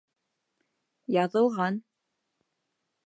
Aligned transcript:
Яҙылған... 1.15 1.77